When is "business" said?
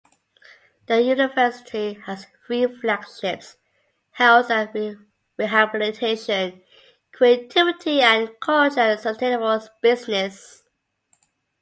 9.79-10.63